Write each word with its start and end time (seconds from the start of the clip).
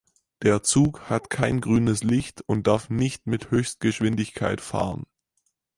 Der 0.41 0.63
Zug 0.63 1.11
hat 1.11 1.29
kein 1.29 1.61
grünes 1.61 2.01
Licht 2.03 2.41
und 2.47 2.65
darf 2.65 2.89
nicht 2.89 3.27
mit 3.27 3.51
Höchstgeschwindigkeit 3.51 4.59
fahren. 4.59 5.05